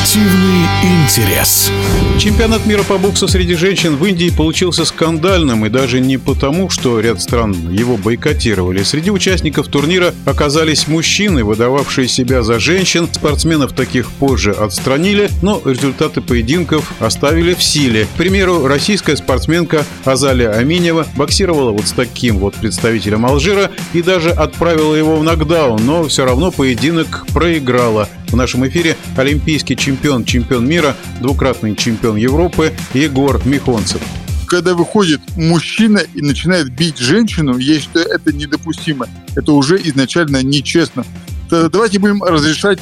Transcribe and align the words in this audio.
Спортивный 0.00 0.66
интерес. 0.82 1.70
Чемпионат 2.18 2.64
мира 2.64 2.82
по 2.82 2.96
боксу 2.96 3.28
среди 3.28 3.54
женщин 3.54 3.96
в 3.96 4.06
Индии 4.06 4.30
получился 4.30 4.86
скандальным, 4.86 5.66
и 5.66 5.68
даже 5.68 6.00
не 6.00 6.16
потому, 6.16 6.70
что 6.70 7.00
ряд 7.00 7.20
стран 7.20 7.54
его 7.70 7.98
бойкотировали. 7.98 8.82
Среди 8.82 9.10
участников 9.10 9.68
турнира 9.68 10.14
оказались 10.24 10.88
мужчины, 10.88 11.44
выдававшие 11.44 12.08
себя 12.08 12.42
за 12.42 12.58
женщин. 12.58 13.08
Спортсменов 13.12 13.74
таких 13.74 14.10
позже 14.10 14.52
отстранили, 14.52 15.28
но 15.42 15.60
результаты 15.64 16.22
поединков 16.22 16.92
оставили 16.98 17.52
в 17.52 17.62
силе. 17.62 18.06
К 18.06 18.16
примеру, 18.16 18.66
российская 18.66 19.16
спортсменка 19.16 19.84
Азалия 20.06 20.52
Аминева 20.52 21.06
боксировала 21.14 21.72
вот 21.72 21.86
с 21.86 21.92
таким 21.92 22.38
вот 22.38 22.54
представителем 22.54 23.26
Алжира 23.26 23.70
и 23.92 24.00
даже 24.00 24.30
отправила 24.30 24.94
его 24.94 25.16
в 25.16 25.24
нокдаун, 25.24 25.84
но 25.84 26.04
все 26.04 26.24
равно 26.24 26.50
поединок 26.50 27.26
проиграла. 27.34 28.08
В 28.30 28.36
нашем 28.36 28.66
эфире 28.68 28.96
олимпийский 29.16 29.76
чемпион, 29.76 30.24
чемпион 30.24 30.66
мира, 30.66 30.96
двукратный 31.20 31.74
чемпион 31.74 32.16
Европы 32.16 32.72
Егор 32.94 33.44
Михонцев. 33.44 34.00
Когда 34.46 34.74
выходит 34.74 35.20
мужчина 35.36 35.98
и 35.98 36.22
начинает 36.22 36.72
бить 36.72 36.98
женщину, 36.98 37.58
я 37.58 37.80
считаю, 37.80 38.06
это 38.06 38.32
недопустимо. 38.32 39.08
Это 39.34 39.52
уже 39.52 39.76
изначально 39.82 40.44
нечестно. 40.44 41.04
Тогда 41.48 41.68
давайте 41.68 41.98
будем 41.98 42.22
разрешать 42.22 42.78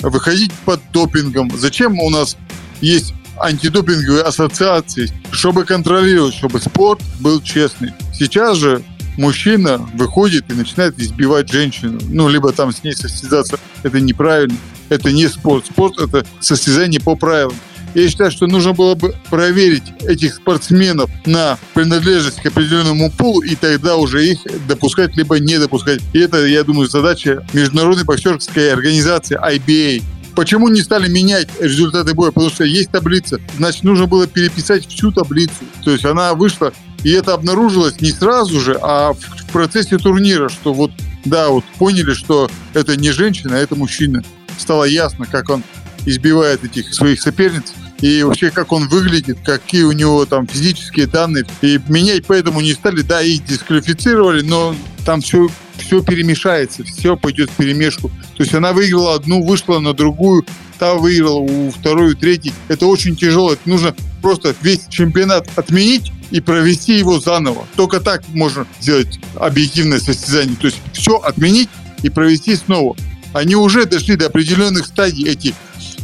выходить 0.00 0.52
под 0.64 0.80
допингом. 0.92 1.50
Зачем 1.56 1.98
у 1.98 2.08
нас 2.08 2.36
есть 2.80 3.12
антидопинговые 3.40 4.22
ассоциации, 4.22 5.10
чтобы 5.32 5.64
контролировать, 5.64 6.34
чтобы 6.34 6.60
спорт 6.60 7.00
был 7.18 7.40
честный. 7.42 7.92
Сейчас 8.14 8.56
же 8.56 8.82
мужчина 9.16 9.78
выходит 9.94 10.48
и 10.50 10.54
начинает 10.54 10.98
избивать 10.98 11.50
женщину, 11.50 11.98
ну, 12.08 12.28
либо 12.28 12.52
там 12.52 12.72
с 12.72 12.84
ней 12.84 12.94
состязаться. 12.94 13.58
Это 13.82 14.00
неправильно. 14.00 14.56
Это 14.92 15.10
не 15.10 15.26
спорт. 15.26 15.64
Спорт– 15.64 15.94
это 15.98 16.26
состязание 16.38 17.00
по 17.00 17.16
правилам. 17.16 17.54
Я 17.94 18.08
считаю, 18.10 18.30
что 18.30 18.46
нужно 18.46 18.74
было 18.74 18.94
бы 18.94 19.14
проверить 19.30 19.84
этих 20.02 20.34
спортсменов 20.34 21.10
на 21.24 21.58
принадлежность 21.72 22.42
к 22.42 22.46
определенному 22.46 23.10
полу, 23.10 23.40
и 23.40 23.54
тогда 23.54 23.96
уже 23.96 24.26
их 24.26 24.40
допускать 24.68 25.16
либо 25.16 25.38
не 25.38 25.58
допускать. 25.58 26.00
И 26.12 26.18
это, 26.18 26.44
я 26.44 26.62
думаю, 26.62 26.90
задача 26.90 27.42
Международной 27.54 28.04
боксерской 28.04 28.70
организации 28.70 29.38
IBA. 29.38 30.02
Почему 30.36 30.68
не 30.68 30.82
стали 30.82 31.08
менять 31.08 31.48
результаты 31.58 32.12
боя? 32.12 32.32
Потому 32.32 32.50
что 32.50 32.64
есть 32.64 32.90
таблица. 32.90 33.40
Значит, 33.56 33.84
нужно 33.84 34.06
было 34.06 34.26
переписать 34.26 34.86
всю 34.86 35.10
таблицу. 35.10 35.64
То 35.84 35.90
есть 35.90 36.04
она 36.04 36.34
вышла, 36.34 36.74
и 37.02 37.10
это 37.12 37.32
обнаружилось 37.32 37.98
не 38.02 38.10
сразу 38.10 38.60
же, 38.60 38.78
а 38.82 39.14
в 39.14 39.52
процессе 39.52 39.96
турнира, 39.96 40.50
что 40.50 40.74
вот, 40.74 40.92
да, 41.24 41.48
вот 41.48 41.64
поняли, 41.78 42.12
что 42.12 42.50
это 42.74 42.94
не 42.96 43.10
женщина, 43.10 43.56
а 43.56 43.58
это 43.58 43.74
мужчина. 43.74 44.22
Стало 44.62 44.84
ясно, 44.84 45.26
как 45.26 45.50
он 45.50 45.64
избивает 46.06 46.62
этих 46.62 46.94
своих 46.94 47.20
соперниц 47.20 47.72
и 48.00 48.22
вообще 48.22 48.50
как 48.50 48.72
он 48.72 48.86
выглядит, 48.86 49.38
какие 49.44 49.82
у 49.82 49.90
него 49.90 50.24
там 50.24 50.46
физические 50.46 51.08
данные. 51.08 51.44
И 51.62 51.80
менять 51.88 52.26
поэтому 52.26 52.60
не 52.60 52.72
стали, 52.74 53.02
да, 53.02 53.22
их 53.22 53.44
дисквалифицировали, 53.44 54.42
но 54.42 54.76
там 55.04 55.20
все, 55.20 55.48
все 55.78 56.00
перемешается, 56.00 56.84
все 56.84 57.16
пойдет 57.16 57.50
в 57.50 57.56
перемешку. 57.56 58.08
То 58.36 58.44
есть 58.44 58.54
она 58.54 58.72
выиграла 58.72 59.16
одну, 59.16 59.44
вышла 59.44 59.80
на 59.80 59.94
другую, 59.94 60.46
та 60.78 60.94
выиграла 60.94 61.38
у 61.38 61.70
второй, 61.72 62.14
третьей. 62.14 62.52
Это 62.68 62.86
очень 62.86 63.16
тяжело. 63.16 63.52
Это 63.52 63.68
нужно 63.68 63.96
просто 64.20 64.54
весь 64.62 64.86
чемпионат 64.88 65.48
отменить 65.56 66.12
и 66.30 66.40
провести 66.40 66.98
его 66.98 67.18
заново. 67.18 67.66
Только 67.74 67.98
так 67.98 68.22
можно 68.28 68.64
сделать 68.80 69.18
объективное 69.34 69.98
состязание. 69.98 70.54
То 70.54 70.68
есть 70.68 70.78
все 70.92 71.16
отменить 71.16 71.68
и 72.02 72.10
провести 72.10 72.54
снова. 72.54 72.96
Они 73.32 73.56
уже 73.56 73.86
дошли 73.86 74.16
до 74.16 74.26
определенных 74.26 74.86
стадий, 74.86 75.28
эти 75.28 75.54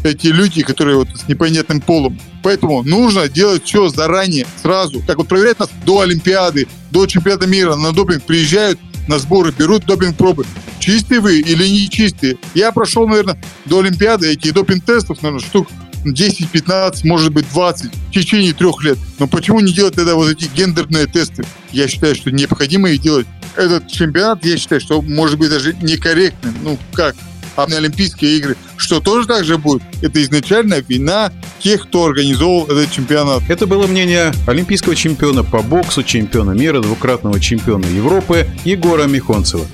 эти 0.04 0.28
люди, 0.28 0.62
которые 0.62 0.96
вот 0.96 1.08
с 1.14 1.28
непонятным 1.28 1.80
полом. 1.80 2.18
Поэтому 2.42 2.82
нужно 2.82 3.28
делать 3.28 3.64
все 3.64 3.88
заранее, 3.88 4.46
сразу. 4.62 5.02
Как 5.06 5.18
вот 5.18 5.28
проверять 5.28 5.58
нас 5.58 5.70
до 5.84 6.00
Олимпиады, 6.00 6.68
до 6.90 7.06
чемпионата 7.06 7.46
мира 7.46 7.74
на 7.74 7.92
допинг 7.92 8.22
приезжают 8.22 8.78
на 9.08 9.18
сборы, 9.18 9.52
берут 9.56 9.86
допинг-пробы. 9.86 10.46
Чистые 10.78 11.20
вы 11.20 11.40
или 11.40 11.66
не 11.66 11.88
чистые? 11.88 12.38
Я 12.54 12.72
прошел, 12.72 13.08
наверное, 13.08 13.42
до 13.64 13.80
Олимпиады 13.80 14.30
эти 14.30 14.50
допинг-тестов, 14.50 15.22
наверное, 15.22 15.44
штук 15.44 15.68
10, 16.04 16.50
15, 16.50 17.04
может 17.04 17.32
быть 17.32 17.48
20 17.50 17.90
в 17.92 18.12
течение 18.12 18.52
трех 18.52 18.82
лет. 18.84 18.98
Но 19.18 19.26
почему 19.26 19.60
не 19.60 19.72
делать 19.72 19.94
тогда 19.94 20.14
вот 20.14 20.30
эти 20.30 20.48
гендерные 20.54 21.06
тесты? 21.06 21.44
Я 21.72 21.88
считаю, 21.88 22.14
что 22.14 22.30
необходимо 22.30 22.90
их 22.90 23.00
делать. 23.00 23.26
Этот 23.58 23.88
чемпионат, 23.88 24.44
я 24.44 24.56
считаю, 24.56 24.80
что 24.80 25.02
может 25.02 25.36
быть 25.36 25.50
даже 25.50 25.74
некорректным. 25.82 26.54
Ну 26.62 26.78
как? 26.92 27.16
А 27.56 27.66
на 27.66 27.78
Олимпийские 27.78 28.36
игры, 28.36 28.56
что 28.76 29.00
тоже 29.00 29.26
так 29.26 29.44
же 29.44 29.58
будет, 29.58 29.82
это 30.00 30.22
изначально 30.22 30.76
вина 30.86 31.32
тех, 31.58 31.82
кто 31.82 32.04
организовал 32.04 32.66
этот 32.66 32.92
чемпионат. 32.92 33.42
Это 33.48 33.66
было 33.66 33.88
мнение 33.88 34.32
олимпийского 34.46 34.94
чемпиона 34.94 35.42
по 35.42 35.60
боксу, 35.60 36.04
чемпиона 36.04 36.52
мира, 36.52 36.80
двукратного 36.80 37.40
чемпиона 37.40 37.86
Европы 37.86 38.46
Егора 38.64 39.06
Михонцева. 39.08 39.66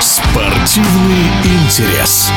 Спортивный 0.00 1.28
интерес. 1.44 2.28